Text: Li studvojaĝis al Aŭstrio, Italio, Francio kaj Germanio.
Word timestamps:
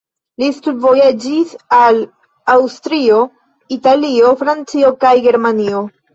Li 0.43 0.47
studvojaĝis 0.53 1.51
al 1.79 1.99
Aŭstrio, 2.55 3.21
Italio, 3.79 4.35
Francio 4.43 4.93
kaj 5.07 5.15
Germanio. 5.29 5.87